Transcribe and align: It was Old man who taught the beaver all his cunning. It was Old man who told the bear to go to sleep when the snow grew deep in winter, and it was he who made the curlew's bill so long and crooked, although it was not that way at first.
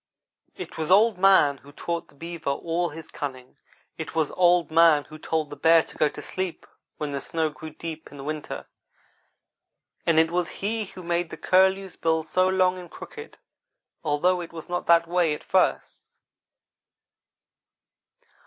It 0.55 0.79
was 0.79 0.89
Old 0.89 1.19
man 1.19 1.57
who 1.57 1.71
taught 1.71 2.07
the 2.07 2.15
beaver 2.15 2.49
all 2.49 2.89
his 2.89 3.09
cunning. 3.11 3.59
It 3.99 4.15
was 4.15 4.31
Old 4.31 4.71
man 4.71 5.03
who 5.03 5.19
told 5.19 5.51
the 5.51 5.55
bear 5.55 5.83
to 5.83 5.95
go 5.95 6.09
to 6.09 6.21
sleep 6.23 6.65
when 6.97 7.11
the 7.11 7.21
snow 7.21 7.51
grew 7.51 7.69
deep 7.69 8.11
in 8.11 8.25
winter, 8.25 8.65
and 10.03 10.17
it 10.17 10.31
was 10.31 10.47
he 10.63 10.85
who 10.85 11.03
made 11.03 11.29
the 11.29 11.37
curlew's 11.37 11.97
bill 11.97 12.23
so 12.23 12.47
long 12.49 12.79
and 12.79 12.89
crooked, 12.89 13.37
although 14.03 14.41
it 14.41 14.51
was 14.51 14.67
not 14.67 14.87
that 14.87 15.07
way 15.07 15.35
at 15.35 15.43
first. 15.43 16.09